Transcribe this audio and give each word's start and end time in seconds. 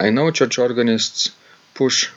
I 0.00 0.10
know 0.10 0.32
church 0.32 0.58
organists 0.58 1.30
push 1.72 2.08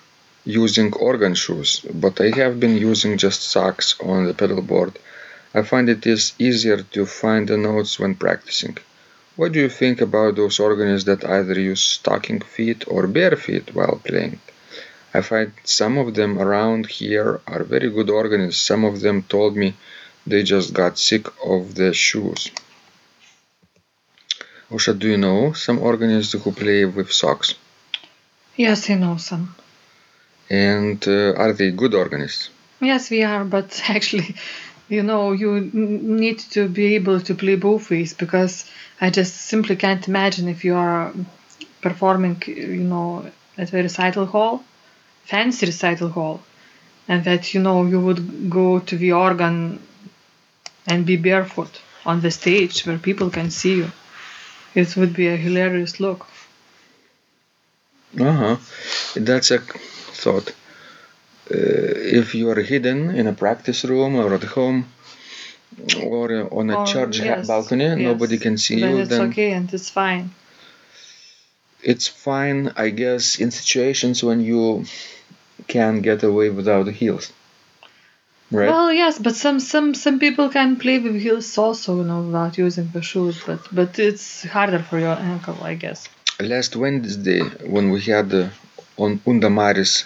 using 0.46 0.92
organ 0.94 1.36
shoes, 1.36 1.86
but 1.94 2.20
I 2.20 2.32
have 2.36 2.60
been 2.60 2.76
using 2.76 3.20
just 3.20 3.44
socks 3.44 3.96
on 4.00 4.26
the 4.26 4.34
pedal 4.34 4.64
board. 4.64 4.98
I 5.54 5.62
find 5.62 5.88
it 5.88 6.08
is 6.08 6.34
easier 6.40 6.82
to 6.82 7.06
find 7.06 7.48
the 7.48 7.56
notes 7.56 8.00
when 8.00 8.16
practicing. 8.16 8.80
What 9.36 9.52
do 9.52 9.60
you 9.60 9.70
think 9.70 10.02
about 10.02 10.36
those 10.36 10.60
organists 10.60 11.06
that 11.06 11.24
either 11.24 11.60
use 11.60 11.84
stocking 11.84 12.42
feet 12.42 12.84
or 12.88 13.06
bare 13.06 13.36
feet 13.36 13.76
while 13.76 14.02
playing? 14.04 14.40
I 15.14 15.22
find 15.22 15.52
some 15.64 16.00
of 16.00 16.16
them 16.16 16.40
around 16.40 16.88
here 16.88 17.42
are 17.46 17.64
very 17.64 17.92
good 17.92 18.10
organists. 18.10 18.60
Some 18.60 18.86
of 18.86 19.02
them 19.02 19.22
told 19.22 19.56
me 19.56 19.76
they 20.26 20.42
just 20.42 20.74
got 20.74 20.98
sick 20.98 21.28
of 21.46 21.76
the 21.76 21.94
shoes. 21.94 22.50
Aušra, 24.72 24.98
do 24.98 25.08
you 25.08 25.18
know 25.18 25.54
some 25.54 25.78
organists 25.78 26.34
who 26.34 26.52
play 26.52 26.84
with 26.86 27.12
socks? 27.12 27.54
Yes, 28.58 28.90
I 28.90 28.96
know 28.96 29.18
some. 29.18 29.56
And 30.50 31.06
uh, 31.08 31.34
are 31.34 31.54
they 31.54 31.72
good 31.72 31.94
organists? 31.94 32.50
Yes, 32.82 33.10
we 33.10 33.24
are, 33.24 33.44
but 33.44 33.82
actually, 33.90 34.36
you 34.90 35.04
know, 35.04 35.32
you 35.32 35.56
n- 35.56 36.18
need 36.18 36.40
to 36.52 36.68
be 36.68 36.96
able 36.96 37.20
to 37.22 37.36
play 37.36 37.56
both 37.56 37.90
ways 37.90 38.14
because 38.14 38.70
I 39.02 39.10
just 39.10 39.36
simply 39.36 39.76
can't 39.76 40.08
imagine 40.08 40.48
if 40.48 40.64
you 40.64 40.76
are 40.76 41.14
performing, 41.82 42.42
you 42.46 42.84
know, 42.84 43.30
at 43.58 43.74
a 43.74 43.78
recital 43.78 44.26
hall, 44.26 44.64
fancy 45.26 45.66
recital 45.66 46.10
hall, 46.10 46.42
and 47.08 47.24
that, 47.26 47.54
you 47.54 47.62
know, 47.62 47.86
you 47.86 48.00
would 48.00 48.50
go 48.50 48.80
to 48.80 48.98
the 48.98 49.14
organ 49.14 49.82
and 50.86 51.06
be 51.06 51.18
barefoot 51.18 51.82
on 52.06 52.22
the 52.22 52.32
stage 52.32 52.86
where 52.86 52.98
people 52.98 53.30
can 53.30 53.52
see 53.52 53.76
you. 53.78 53.92
It 54.74 54.96
would 54.96 55.14
be 55.14 55.28
a 55.28 55.36
hilarious 55.36 56.00
look. 56.00 56.28
Uh 58.20 58.32
huh. 58.34 58.56
That's 59.16 59.52
a 59.52 59.60
thought. 59.60 60.50
Uh, 61.50 61.56
if 62.22 62.36
you 62.36 62.50
are 62.50 62.62
hidden 62.62 63.10
in 63.16 63.28
a 63.28 63.34
practice 63.34 63.86
room 63.86 64.16
or 64.16 64.34
at 64.34 64.44
home 64.44 64.86
or 66.04 66.32
uh, 66.42 66.48
on 66.60 66.70
a 66.70 66.78
Or- 66.80 66.86
church 66.86 67.20
yes, 67.20 67.48
balcony, 67.48 67.86
yes. 67.86 67.98
nobody 67.98 68.38
can 68.38 68.58
see 68.58 68.80
then 68.80 68.92
you, 68.92 68.98
it's 69.00 69.10
then 69.10 69.30
okay 69.30 69.52
and 69.54 69.74
it's 69.74 69.90
fine. 69.90 70.32
it's 71.84 72.08
fine, 72.08 72.72
I 72.76 72.90
guess, 72.90 73.40
in 73.40 73.52
situations 73.52 74.24
when 74.24 74.42
you 74.42 74.86
can 75.68 76.02
get 76.02 76.24
away 76.24 76.50
without 76.50 76.86
the 76.86 76.92
heels. 76.92 77.32
Right? 78.52 78.70
Well, 78.70 78.92
yes, 78.94 79.20
but 79.20 79.36
some 79.36 79.60
some 79.60 79.94
some 79.94 80.20
people 80.20 80.50
can 80.50 80.78
play 80.78 81.00
with 81.00 81.16
heels 81.22 81.58
also, 81.58 81.98
you 81.98 82.04
know, 82.06 82.22
without 82.22 82.58
using 82.58 82.90
the 82.94 83.02
shoes. 83.02 83.42
But 83.46 83.60
but 83.72 84.00
it's 84.00 84.44
harder 84.44 84.80
for 84.80 84.98
your 85.00 85.16
ankle, 85.34 85.58
I 85.62 85.76
guess. 85.76 86.08
Last 86.40 86.76
Wednesday, 86.76 87.40
when 87.66 87.90
we 87.90 88.00
had 88.02 88.32
uh, 88.32 88.50
on 88.96 89.20
Undamaris 89.26 90.06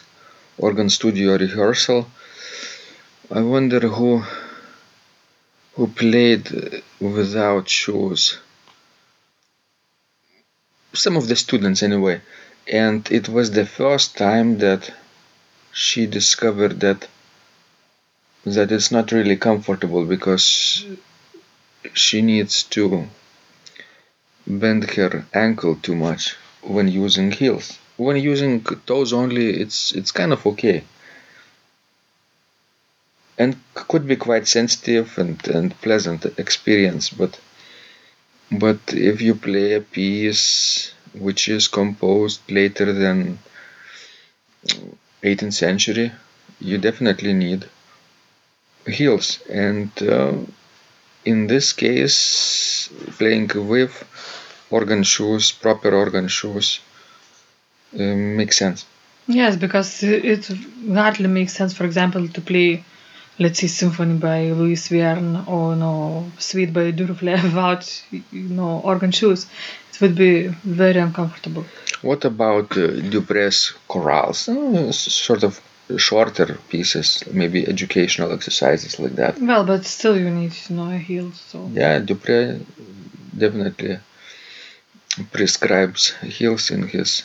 organ 0.58 0.90
studio 0.90 1.38
rehearsal, 1.38 2.10
I 3.30 3.42
wonder 3.42 3.82
who 3.82 4.24
who 5.74 5.88
played 5.88 6.84
without 7.02 7.68
shoes. 7.68 8.38
Some 10.94 11.18
of 11.18 11.28
the 11.28 11.36
students, 11.36 11.84
anyway, 11.84 12.22
and 12.66 13.06
it 13.12 13.28
was 13.28 13.52
the 13.52 13.66
first 13.66 14.16
time 14.16 14.60
that 14.60 14.90
she 15.74 16.06
discovered 16.06 16.80
that 16.80 17.10
that 18.46 18.72
it's 18.72 18.90
not 18.90 19.12
really 19.12 19.36
comfortable 19.36 20.06
because 20.06 20.86
she 21.94 22.22
needs 22.22 22.64
to 22.64 23.10
bend 24.60 24.90
her 24.92 25.26
ankle 25.34 25.76
too 25.76 25.96
much 25.96 26.36
when 26.62 26.88
using 26.88 27.32
heels. 27.32 27.78
When 27.98 28.18
using 28.18 28.64
toes 28.86 29.14
only, 29.14 29.48
it's 29.62 29.92
it's 29.94 30.12
kind 30.12 30.32
of 30.34 30.46
okay, 30.52 30.84
and 33.38 33.56
could 33.74 34.08
be 34.08 34.16
quite 34.16 34.48
sensitive 34.48 35.18
and, 35.18 35.36
and 35.48 35.80
pleasant 35.82 36.26
experience. 36.38 37.10
But 37.10 37.40
but 38.52 38.80
if 38.88 39.22
you 39.22 39.36
play 39.36 39.74
a 39.74 39.82
piece 39.82 40.94
which 41.14 41.48
is 41.48 41.68
composed 41.68 42.40
later 42.50 42.92
than 42.94 43.40
18th 45.24 45.54
century, 45.54 46.12
you 46.60 46.78
definitely 46.78 47.34
need 47.34 47.66
heels. 48.88 49.40
And 49.50 49.92
uh, 50.02 50.34
in 51.26 51.48
this 51.48 51.74
case, 51.74 52.90
playing 53.18 53.50
with 53.56 53.94
organ 54.72 55.04
shoes, 55.04 55.52
proper 55.52 55.94
organ 55.94 56.28
shoes, 56.28 56.80
uh, 57.94 58.16
makes 58.42 58.58
sense. 58.58 58.86
Yes, 59.28 59.56
because 59.56 60.04
it 60.04 60.50
hardly 60.94 61.28
makes 61.28 61.54
sense, 61.54 61.74
for 61.74 61.86
example, 61.86 62.28
to 62.28 62.42
play, 62.42 62.84
let's 63.38 63.60
say, 63.60 63.68
symphony 63.68 64.18
by 64.18 64.52
Louis 64.52 64.88
Vierne 64.90 65.48
or 65.48 65.76
no 65.76 66.32
suite 66.40 66.74
by 66.74 66.92
Duruflé 66.92 67.42
without 67.50 68.04
you 68.12 68.50
know 68.58 68.82
organ 68.84 69.12
shoes. 69.12 69.46
It 69.94 70.02
would 70.02 70.16
be 70.16 70.48
very 70.64 71.00
uncomfortable. 71.00 71.66
What 72.02 72.26
about 72.26 72.72
uh, 72.78 72.88
Dupre's 73.12 73.74
chorales? 73.88 74.50
Uh, 74.50 74.92
sort 74.92 75.44
of 75.44 75.62
shorter 75.98 76.58
pieces, 76.70 77.24
maybe 77.32 77.68
educational 77.68 78.32
exercises 78.32 79.00
like 79.00 79.16
that. 79.18 79.40
Well, 79.40 79.66
but 79.66 79.86
still, 79.86 80.18
you 80.18 80.30
need 80.30 80.54
you 80.68 80.76
know 80.76 80.90
a 80.90 80.98
heel. 80.98 81.32
So 81.34 81.70
Yeah, 81.74 82.00
Dupre 82.00 82.60
definitely 83.38 84.00
prescribes 85.32 86.14
heels 86.22 86.72
in 86.72 86.88
his 86.88 87.24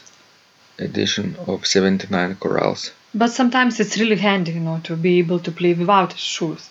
edition 0.78 1.36
of 1.46 1.66
79 1.66 2.36
chorales. 2.36 2.92
But 3.14 3.30
sometimes 3.30 3.80
it's 3.80 3.96
really 3.98 4.16
handy, 4.16 4.52
you 4.52 4.60
know, 4.60 4.80
to 4.84 4.96
be 4.96 5.18
able 5.18 5.40
to 5.40 5.50
play 5.50 5.72
without 5.72 6.16
shoes. 6.16 6.68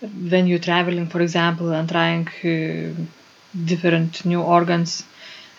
When 0.00 0.46
you're 0.48 0.58
traveling, 0.58 1.06
for 1.06 1.20
example, 1.20 1.72
and 1.72 1.88
trying 1.88 2.26
uh, 2.44 2.92
different 3.64 4.24
new 4.24 4.42
organs, 4.42 5.04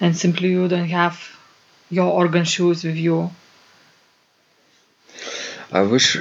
and 0.01 0.17
simply 0.17 0.49
you 0.49 0.67
don't 0.67 0.89
have 0.89 1.15
your 1.89 2.11
organ 2.11 2.43
shoes 2.43 2.83
with 2.83 2.97
you. 2.97 3.31
I 5.71 5.81
wish 5.81 6.17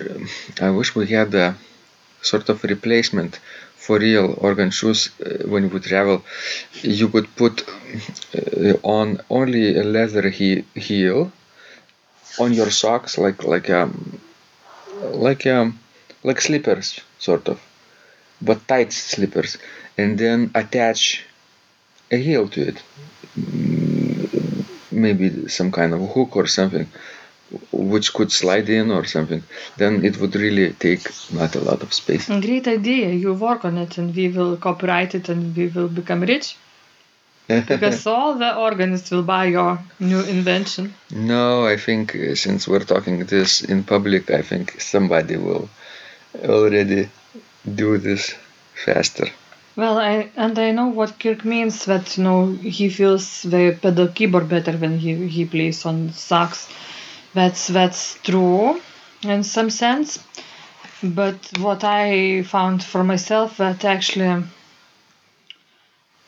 I 0.60 0.70
wish 0.70 0.94
we 0.94 1.08
had 1.08 1.34
a 1.34 1.56
sort 2.22 2.48
of 2.48 2.62
replacement 2.62 3.40
for 3.84 3.98
real 3.98 4.28
organ 4.48 4.70
shoes 4.78 5.00
uh, 5.20 5.46
when 5.52 5.64
we 5.70 5.78
travel. 5.80 6.18
You 6.82 7.06
would 7.14 7.28
put 7.36 7.56
uh, 7.68 8.74
on 8.98 9.20
only 9.30 9.66
a 9.82 9.84
leather 9.84 10.28
he- 10.30 10.64
heel 10.74 11.32
on 12.38 12.52
your 12.52 12.70
socks, 12.70 13.16
like 13.18 13.42
like 13.44 13.68
a 13.68 13.90
like 15.26 15.46
um, 15.46 15.78
like 16.22 16.40
slippers, 16.40 17.00
sort 17.18 17.48
of, 17.48 17.60
but 18.42 18.66
tight 18.68 18.92
slippers, 18.92 19.58
and 19.98 20.18
then 20.18 20.50
attach 20.54 21.24
a 22.10 22.16
heel 22.18 22.48
to 22.48 22.68
it. 22.68 22.82
Mm, 23.38 24.64
Maybe 24.92 25.48
some 25.48 25.72
kind 25.72 25.94
of 25.94 26.00
hook 26.14 26.36
or 26.36 26.46
something, 26.46 26.86
which 27.70 28.12
could 28.12 28.32
slide 28.32 28.68
in 28.68 28.90
or 28.90 29.04
something. 29.04 29.42
Then 29.76 30.04
it 30.04 30.18
would 30.18 30.34
really 30.34 30.72
take 30.72 31.08
not 31.32 31.54
a 31.54 31.60
lot 31.60 31.82
of 31.82 31.92
space. 31.92 32.26
Great 32.26 32.68
idea. 32.68 33.10
You 33.10 33.34
work 33.34 33.64
on 33.64 33.78
it 33.78 33.98
and 33.98 34.14
we 34.14 34.28
will 34.28 34.56
copyright 34.56 35.14
it 35.14 35.28
and 35.28 35.56
we 35.56 35.68
will 35.68 35.88
become 35.88 36.20
rich. 36.22 36.56
Because 37.48 38.06
all 38.14 38.34
the 38.34 38.56
organists 38.56 39.10
will 39.10 39.22
buy 39.24 39.46
your 39.46 39.78
new 39.98 40.20
invention. 40.20 40.94
No, 41.10 41.66
I 41.66 41.76
think 41.76 42.14
uh, 42.14 42.34
since 42.34 42.68
we're 42.68 42.84
talking 42.84 43.24
this 43.26 43.62
in 43.62 43.84
public, 43.84 44.30
I 44.30 44.42
think 44.42 44.80
somebody 44.80 45.36
will 45.36 45.68
already 46.44 47.08
do 47.74 47.98
this 47.98 48.34
faster. 48.84 49.26
Well, 49.74 49.98
I 49.98 50.30
and 50.36 50.58
I 50.58 50.70
know 50.72 50.88
what 50.88 51.18
Kirk 51.18 51.44
means 51.44 51.86
that 51.86 52.18
you 52.18 52.24
know 52.24 52.52
he 52.52 52.90
feels 52.90 53.42
the 53.42 53.78
pedal 53.80 54.08
keyboard 54.08 54.48
better 54.48 54.72
when 54.72 54.98
he, 54.98 55.28
he 55.28 55.46
plays 55.46 55.86
on 55.86 56.12
sax. 56.12 56.68
That's 57.34 57.68
that's 57.68 58.18
true 58.22 58.80
in 59.22 59.42
some 59.42 59.70
sense. 59.70 60.18
But 61.02 61.58
what 61.58 61.82
I 61.82 62.42
found 62.42 62.82
for 62.84 63.02
myself 63.02 63.56
that 63.56 63.84
actually 63.84 64.44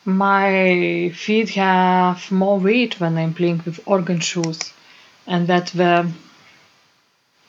my 0.03 1.11
feet 1.15 1.49
have 1.49 2.31
more 2.31 2.59
weight 2.59 2.99
when 2.99 3.17
I'm 3.17 3.33
playing 3.33 3.61
with 3.65 3.79
organ 3.85 4.19
shoes, 4.19 4.59
and 5.25 5.47
that 5.47 5.67
the 5.67 6.11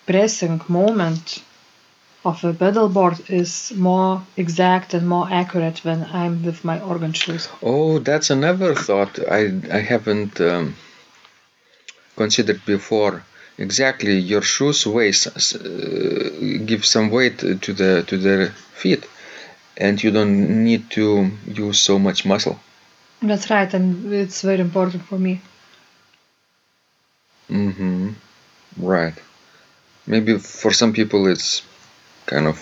pressing 0.06 0.60
moment 0.68 1.42
of 2.24 2.42
a 2.44 2.52
pedal 2.52 2.88
board 2.88 3.18
is 3.30 3.72
more 3.76 4.22
exact 4.36 4.94
and 4.94 5.08
more 5.08 5.28
accurate 5.30 5.84
when 5.84 6.04
I'm 6.12 6.44
with 6.44 6.64
my 6.64 6.80
organ 6.80 7.12
shoes. 7.12 7.48
Oh, 7.62 7.98
that's 7.98 8.30
another 8.30 8.74
thought 8.74 9.18
I 9.30 9.40
I 9.70 9.80
haven't 9.80 10.40
um, 10.40 10.76
considered 12.16 12.64
before. 12.64 13.22
Exactly, 13.58 14.16
your 14.18 14.40
shoes 14.42 14.86
weigh 14.86 15.10
s- 15.10 15.26
s- 15.36 15.54
uh, 15.56 16.30
give 16.64 16.84
some 16.86 17.10
weight 17.10 17.38
to 17.64 17.72
the 17.80 18.02
to 18.08 18.16
the 18.26 18.50
feet, 18.82 19.04
and 19.76 20.02
you 20.02 20.10
don't 20.10 20.64
need 20.64 20.90
to 20.98 21.30
use 21.46 21.78
so 21.80 21.98
much 21.98 22.24
muscle. 22.26 22.58
That's 23.22 23.50
right, 23.50 23.72
and 23.74 24.12
it's 24.12 24.42
very 24.42 24.60
important 24.60 25.02
for 25.04 25.18
me. 25.18 25.40
Mm-hmm. 27.50 28.10
Right. 28.78 29.14
Maybe 30.06 30.38
for 30.38 30.72
some 30.72 30.92
people 30.92 31.26
it's 31.28 31.62
kind 32.26 32.46
of 32.46 32.56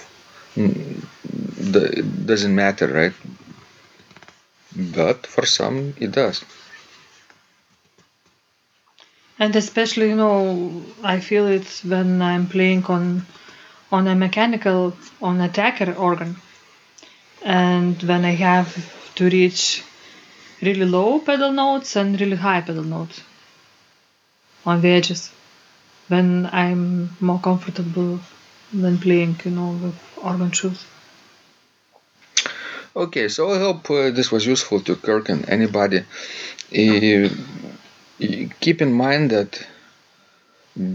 mm, 0.56 1.04
it 1.76 2.26
doesn't 2.26 2.54
matter, 2.54 2.86
right? 2.88 3.14
But 4.76 5.26
for 5.26 5.46
some 5.46 5.94
it 5.96 6.12
does. 6.12 6.44
And 9.38 9.56
especially, 9.56 10.08
you 10.10 10.16
know, 10.16 10.82
I 11.02 11.20
feel 11.20 11.46
it 11.48 11.66
when 11.84 12.22
I'm 12.22 12.46
playing 12.46 12.84
on 12.86 13.26
on 13.90 14.06
a 14.08 14.14
mechanical 14.14 14.96
on 15.20 15.40
a 15.40 15.48
tracker 15.48 15.92
organ, 15.92 16.36
and 17.42 18.00
when 18.02 18.24
I 18.24 18.34
have 18.34 18.68
to 19.16 19.24
reach 19.28 19.82
really 20.62 20.84
low 20.84 21.18
pedal 21.18 21.52
notes 21.52 21.96
and 21.96 22.20
really 22.20 22.36
high 22.36 22.60
pedal 22.60 22.84
notes 22.84 23.20
on 24.64 24.80
the 24.80 24.88
edges, 24.88 25.30
when 26.08 26.48
I'm 26.52 27.16
more 27.20 27.40
comfortable 27.40 28.20
when 28.72 28.98
playing, 28.98 29.36
you 29.44 29.50
know, 29.50 29.70
with 29.82 29.94
organ 30.22 30.50
shoes. 30.50 30.84
Okay, 32.96 33.28
so 33.28 33.50
I 33.50 33.58
hope 33.58 33.90
uh, 33.90 34.10
this 34.10 34.30
was 34.30 34.46
useful 34.46 34.80
to 34.82 34.96
Kirk 34.96 35.28
and 35.28 35.48
anybody. 35.48 35.98
Uh, 35.98 37.28
keep 38.60 38.80
in 38.82 38.92
mind 38.92 39.30
that 39.30 39.66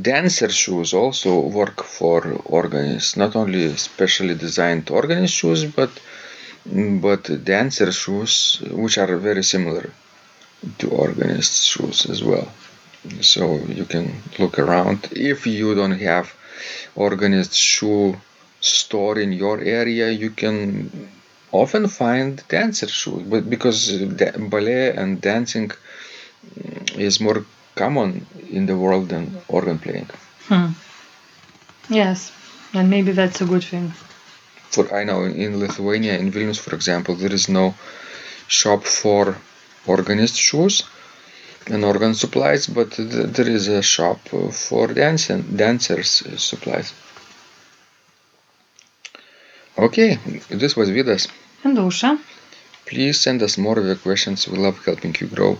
dancer 0.02 0.50
shoes 0.50 0.94
also 0.94 1.40
work 1.40 1.84
for 1.84 2.34
organists, 2.46 3.16
not 3.18 3.36
only 3.36 3.76
specially 3.78 4.36
designed 4.36 4.90
organist 4.90 5.34
shoes, 5.34 5.66
but 5.66 5.90
but 6.66 7.44
dancer 7.46 7.92
shoes 7.92 8.62
which 8.72 8.98
are 8.98 9.18
very 9.18 9.44
similar 9.44 9.90
to 10.78 10.90
organist 10.90 11.64
shoes 11.64 12.06
as 12.10 12.24
well. 12.24 12.52
So 13.22 13.58
you 13.80 13.86
can 13.86 14.22
look 14.38 14.60
around. 14.60 15.08
If 15.12 15.48
you 15.48 15.74
don't 15.74 16.00
have 16.00 16.34
organist 16.96 17.54
shoe 17.56 18.18
store 18.60 19.18
in 19.20 19.32
your 19.32 19.62
area, 19.62 20.10
you 20.10 20.32
can 20.32 21.10
often 21.52 21.88
find 21.88 22.44
dancer 22.50 22.88
shoes, 22.88 23.24
but 23.24 23.50
because 23.50 23.92
ballet 24.38 24.94
and 24.94 25.22
dancing 25.22 25.72
is 27.00 27.20
more 27.20 27.46
common 27.76 28.26
in 28.50 28.66
the 28.66 28.78
world 28.78 29.10
than 29.10 29.38
organ 29.48 29.80
playing. 29.80 30.10
Hmm. 30.48 30.72
Yes, 31.90 32.32
and 32.74 32.90
maybe 32.90 33.12
that's 33.12 33.42
a 33.42 33.46
good 33.46 33.64
thing. 33.64 33.94
For 34.72 34.94
I 34.94 35.04
know 35.04 35.24
in 35.24 35.60
Lithuania, 35.60 36.18
in 36.18 36.32
Vilnius, 36.32 36.60
for 36.60 36.76
example, 36.76 37.16
there 37.16 37.34
is 37.34 37.50
no 37.50 37.74
shop 38.48 38.84
for 38.84 39.38
organist 39.88 40.36
shoes 40.38 40.84
and 41.68 41.84
organ 41.84 42.14
supplies, 42.14 42.68
but 42.68 42.92
th- 42.92 43.34
there 43.36 43.50
is 43.50 43.68
a 43.68 43.82
shop 43.82 44.20
for 44.52 44.88
dancing 44.88 45.42
dancers 45.56 46.24
supplies. 46.38 46.94
Okay, 49.78 50.20
this 50.50 50.76
was 50.76 50.90
Vidas. 50.90 51.28
And 51.64 51.78
Ausra, 51.78 52.20
Please 52.86 53.20
send 53.22 53.44
us 53.44 53.58
more 53.58 53.78
of 53.78 53.86
your 53.86 53.96
questions. 53.96 54.48
We 54.48 54.58
love 54.58 54.84
helping 54.84 55.16
you 55.20 55.28
grow. 55.28 55.60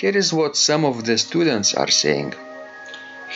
Here 0.00 0.16
is 0.16 0.32
what 0.32 0.56
some 0.56 0.86
of 0.86 1.04
the 1.04 1.18
students 1.18 1.74
are 1.74 1.90
saying. 1.90 2.32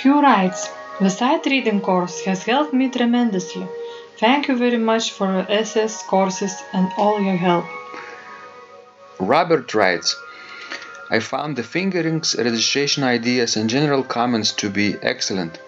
Hugh 0.00 0.23
writes, 0.23 0.71
The 0.99 1.11
sight 1.11 1.44
reading 1.44 1.83
course 1.83 2.25
has 2.25 2.42
helped 2.44 2.73
me 2.73 2.88
tremendously. 2.88 3.66
Thank 4.16 4.49
you 4.49 4.56
very 4.56 4.78
much 4.78 5.11
for 5.12 5.26
your 5.26 5.47
essays, 5.50 6.02
courses 6.06 6.54
and 6.73 6.90
all 6.97 7.21
your 7.21 7.37
help. 7.37 7.66
Robert 9.21 9.75
writes, 9.75 10.16
I 11.11 11.18
found 11.21 11.56
the 11.56 11.62
fingerings, 11.62 12.35
registration 12.35 13.04
ideas, 13.04 13.56
and 13.56 13.68
general 13.68 14.02
comments 14.02 14.52
to 14.52 14.71
be 14.71 14.97
excellent. 15.02 15.59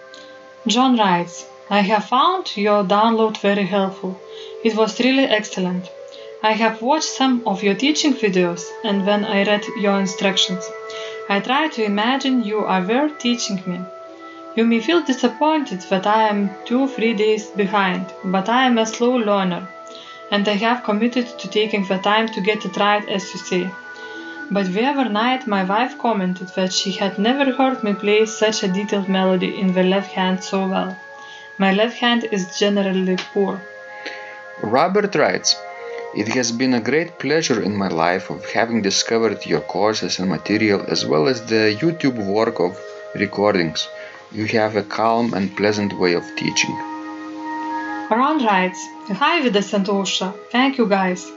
John 0.65 0.97
writes, 0.97 1.45
I 1.69 1.81
have 1.81 2.05
found 2.05 2.57
your 2.57 2.83
download 2.83 3.37
very 3.37 3.67
helpful. 3.67 4.19
It 4.63 4.75
was 4.75 4.99
really 4.99 5.25
excellent. 5.25 5.91
I 6.47 6.53
have 6.53 6.81
watched 6.81 7.17
some 7.21 7.41
of 7.45 7.61
your 7.61 7.75
teaching 7.75 8.13
videos 8.13 8.63
and 8.85 9.05
when 9.05 9.25
I 9.25 9.43
read 9.43 9.65
your 9.81 9.99
instructions, 9.99 10.63
I 11.27 11.41
tried 11.41 11.73
to 11.73 11.83
imagine 11.83 12.45
you 12.45 12.59
are 12.59 12.81
there 12.81 13.09
teaching 13.09 13.61
me. 13.65 13.81
You 14.55 14.63
may 14.63 14.79
feel 14.79 15.01
disappointed 15.01 15.81
that 15.89 16.07
I 16.07 16.29
am 16.29 16.51
two 16.63 16.87
three 16.87 17.13
days 17.13 17.47
behind, 17.47 18.05
but 18.23 18.47
I 18.47 18.63
am 18.65 18.77
a 18.77 18.85
slow 18.85 19.17
learner 19.17 19.67
and 20.31 20.47
I 20.47 20.53
have 20.53 20.85
committed 20.85 21.27
to 21.37 21.49
taking 21.49 21.83
the 21.85 21.97
time 21.97 22.29
to 22.29 22.39
get 22.39 22.63
it 22.63 22.77
right 22.77 23.05
as 23.09 23.29
you 23.33 23.39
say. 23.41 23.69
But 24.49 24.71
the 24.71 24.85
other 24.85 25.09
night 25.09 25.47
my 25.47 25.65
wife 25.65 25.97
commented 25.97 26.47
that 26.55 26.71
she 26.71 26.93
had 26.93 27.19
never 27.19 27.51
heard 27.51 27.83
me 27.83 27.93
play 27.93 28.25
such 28.25 28.63
a 28.63 28.69
detailed 28.69 29.09
melody 29.09 29.59
in 29.59 29.73
the 29.73 29.83
left 29.83 30.13
hand 30.13 30.41
so 30.41 30.65
well. 30.65 30.97
My 31.57 31.73
left 31.73 31.97
hand 31.97 32.23
is 32.31 32.57
generally 32.57 33.17
poor. 33.33 33.59
Robert 34.63 35.13
writes, 35.13 35.57
It 36.15 36.29
has 36.29 36.51
been 36.51 36.73
a 36.73 36.79
great 36.79 37.19
pleasure 37.19 37.61
in 37.61 37.75
my 37.75 37.89
life 37.89 38.29
of 38.29 38.49
having 38.51 38.81
discovered 38.81 39.45
your 39.45 39.59
courses 39.59 40.19
and 40.19 40.29
material 40.29 40.85
as 40.87 41.05
well 41.05 41.27
as 41.27 41.45
the 41.45 41.77
YouTube 41.81 42.15
work 42.25 42.59
of 42.59 42.79
recordings. 43.13 43.87
You 44.31 44.45
have 44.45 44.75
a 44.75 44.83
calm 44.83 45.33
and 45.33 45.55
pleasant 45.55 45.91
way 45.99 46.13
of 46.13 46.23
teaching. 46.37 46.75
Ron 48.09 48.43
writes, 48.45 48.79
Hi 49.09 49.41
Vidas 49.41 49.73
and 49.73 49.85
thank 50.49 50.77
you 50.77 50.87
guys. 50.87 51.29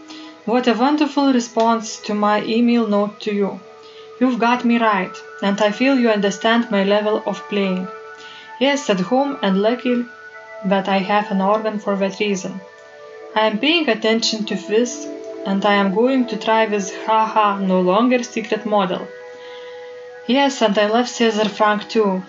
What 0.44 0.68
a 0.68 0.74
wonderful 0.74 1.32
response 1.32 1.98
to 2.02 2.14
my 2.14 2.42
email 2.44 2.86
note 2.86 3.20
to 3.20 3.34
you. 3.34 3.60
You've 4.20 4.38
got 4.38 4.64
me 4.64 4.78
right, 4.78 5.14
and 5.42 5.60
I 5.60 5.72
feel 5.72 5.98
you 5.98 6.10
understand 6.10 6.70
my 6.70 6.84
level 6.84 7.22
of 7.26 7.42
playing. 7.48 7.88
Yes, 8.60 8.88
at 8.88 9.00
home 9.00 9.36
and 9.42 9.62
lucky 9.62 10.04
that 10.64 10.88
I 10.88 10.98
have 10.98 11.30
an 11.30 11.40
organ 11.40 11.78
for 11.78 11.96
that 11.96 12.20
reason. 12.20 12.60
I 13.32 13.46
am 13.46 13.58
paying 13.58 13.88
attention 13.88 14.44
to 14.46 14.56
this 14.56 15.06
and 15.46 15.64
I 15.64 15.74
am 15.74 15.94
going 15.94 16.26
to 16.26 16.36
try 16.36 16.66
this 16.66 16.92
haha 17.04 17.60
no 17.60 17.80
longer 17.80 18.24
secret 18.24 18.66
model. 18.66 19.06
Yes, 20.26 20.60
and 20.62 20.76
I 20.76 20.86
love 20.86 21.08
Cesar 21.08 21.48
Franck 21.48 21.88
too. 21.88 22.24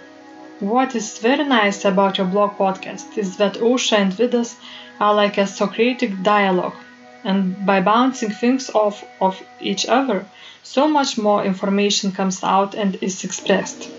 What 0.60 0.94
is 0.94 1.18
very 1.18 1.44
nice 1.44 1.86
about 1.86 2.20
your 2.20 2.28
blog 2.28 2.52
podcast 2.52 3.18
is 3.18 3.38
that 3.38 3.56
Aušra 3.56 3.98
and 3.98 4.14
Vidas 4.14 4.56
are 5.00 5.16
like 5.16 5.40
a 5.40 5.48
Socratic 5.48 6.22
dialogue, 6.22 6.76
and 7.24 7.66
by 7.66 7.82
bouncing 7.82 8.30
things 8.30 8.70
off 8.70 9.04
of 9.20 9.42
each 9.60 9.88
other, 9.88 10.26
so 10.62 10.88
much 10.88 11.18
more 11.18 11.44
information 11.44 12.12
comes 12.12 12.44
out 12.44 12.76
and 12.76 12.96
is 13.02 13.24
expressed. 13.24 13.90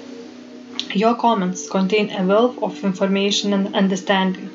Your 0.94 1.16
comments 1.16 1.68
contain 1.68 2.12
a 2.12 2.24
wealth 2.24 2.62
of 2.62 2.84
information 2.84 3.52
and 3.52 3.74
understanding. 3.74 4.50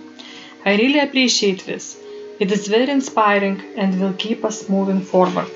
I 0.65 0.77
really 0.77 0.99
appreciate 0.99 1.65
this. 1.65 1.97
It 2.39 2.51
is 2.51 2.67
very 2.67 2.91
inspiring 2.91 3.61
and 3.75 3.99
will 3.99 4.13
keep 4.13 4.45
us 4.45 4.69
moving 4.69 5.01
forward. 5.01 5.49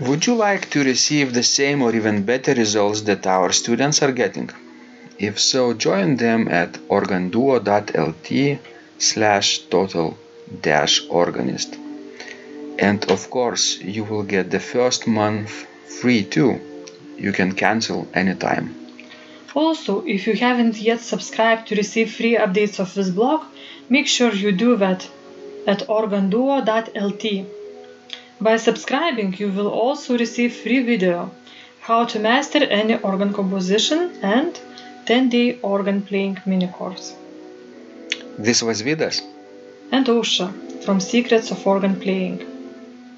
Would 0.00 0.26
you 0.26 0.34
like 0.34 0.68
to 0.70 0.82
receive 0.82 1.32
the 1.32 1.44
same 1.44 1.80
or 1.80 1.94
even 1.94 2.24
better 2.24 2.54
results 2.54 3.02
that 3.02 3.26
our 3.26 3.52
students 3.52 4.02
are 4.02 4.12
getting? 4.12 4.50
If 5.18 5.38
so, 5.38 5.74
join 5.74 6.16
them 6.16 6.48
at 6.48 6.72
organduo.lt 6.88 8.58
slash 8.98 9.58
total 9.70 10.18
dash 10.60 11.02
organist. 11.08 11.78
And 12.78 13.10
of 13.10 13.30
course, 13.30 13.78
you 13.80 14.04
will 14.04 14.24
get 14.24 14.50
the 14.50 14.60
first 14.60 15.06
month 15.06 15.66
free 16.00 16.24
too. 16.24 16.60
You 17.16 17.32
can 17.32 17.52
cancel 17.52 18.08
anytime. 18.12 18.85
Also, 19.56 20.04
if 20.04 20.26
you 20.26 20.34
haven't 20.34 20.76
yet 20.76 21.00
subscribed 21.00 21.66
to 21.66 21.74
receive 21.74 22.12
free 22.12 22.36
updates 22.36 22.78
of 22.78 22.92
this 22.92 23.08
blog, 23.08 23.40
make 23.88 24.06
sure 24.06 24.30
you 24.34 24.52
do 24.52 24.76
that 24.76 25.08
at 25.66 25.80
organduo.lt. 25.88 27.24
By 28.38 28.56
subscribing, 28.58 29.34
you 29.38 29.48
will 29.50 29.68
also 29.68 30.18
receive 30.18 30.54
free 30.54 30.82
video, 30.82 31.30
how 31.80 32.04
to 32.04 32.18
master 32.18 32.62
any 32.64 32.96
organ 32.98 33.32
composition 33.32 34.10
and 34.22 34.60
10-day 35.06 35.58
organ 35.62 36.02
playing 36.02 36.38
mini 36.44 36.68
course. 36.68 37.14
This 38.38 38.62
was 38.62 38.82
Vidas. 38.82 39.22
And 39.90 40.04
Aušra 40.04 40.84
from 40.84 41.00
Secrets 41.00 41.50
of 41.50 41.66
Organ 41.66 41.98
Playing. 41.98 42.38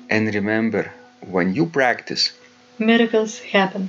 And 0.08 0.32
remember, 0.32 0.92
when 1.36 1.52
you 1.56 1.66
practice, 1.66 2.30
Miracles 2.78 3.40
happen. 3.40 3.88